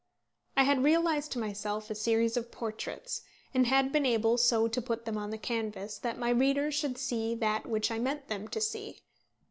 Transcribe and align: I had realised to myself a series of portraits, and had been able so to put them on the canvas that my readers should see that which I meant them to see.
I 0.57 0.63
had 0.63 0.83
realised 0.83 1.31
to 1.33 1.37
myself 1.39 1.91
a 1.91 1.93
series 1.93 2.35
of 2.35 2.49
portraits, 2.51 3.21
and 3.53 3.67
had 3.67 3.91
been 3.91 4.03
able 4.03 4.35
so 4.39 4.67
to 4.67 4.81
put 4.81 5.05
them 5.05 5.15
on 5.15 5.29
the 5.29 5.37
canvas 5.37 5.99
that 5.99 6.17
my 6.17 6.31
readers 6.31 6.73
should 6.73 6.97
see 6.97 7.35
that 7.35 7.67
which 7.67 7.91
I 7.91 7.99
meant 7.99 8.27
them 8.27 8.47
to 8.47 8.59
see. 8.59 9.03